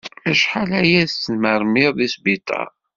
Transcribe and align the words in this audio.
Acḥal 0.31 0.71
aya 0.79 0.95
i 1.01 1.01
yettmermid 1.01 1.91
di 1.99 2.07
sbiṭar. 2.13 2.69